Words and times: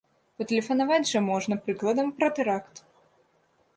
Патэлефанаваць 0.41 1.05
жа 1.11 1.21
можна, 1.27 1.59
прыкладам, 1.67 2.07
пра 2.21 2.27
тэракт! 2.41 2.83